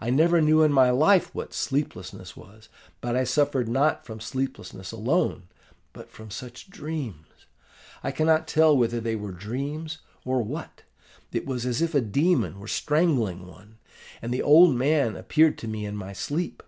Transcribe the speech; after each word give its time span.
I 0.00 0.10
never 0.10 0.40
knew 0.42 0.62
in 0.62 0.72
my 0.72 0.90
life 0.90 1.32
what 1.32 1.54
sleeplessness 1.54 2.36
was; 2.36 2.68
but 3.00 3.14
I 3.14 3.22
suffered 3.22 3.68
not 3.68 4.04
from 4.04 4.18
sleeplessness 4.18 4.90
alone, 4.90 5.44
but 5.92 6.10
from 6.10 6.28
such 6.28 6.68
dreams! 6.70 7.28
I 8.02 8.10
cannot 8.10 8.48
tell 8.48 8.76
whether 8.76 9.00
they 9.00 9.14
were 9.14 9.30
dreams, 9.30 9.98
or 10.24 10.42
what; 10.42 10.82
it 11.30 11.46
was 11.46 11.66
as 11.66 11.80
if 11.80 11.94
a 11.94 12.00
demon 12.00 12.58
were 12.58 12.66
strangling 12.66 13.46
one: 13.46 13.78
and 14.20 14.34
the 14.34 14.42
old 14.42 14.74
man 14.74 15.14
appeared 15.14 15.56
to 15.58 15.68
me 15.68 15.86
in 15.86 15.94
my 15.94 16.14
sleep. 16.14 16.64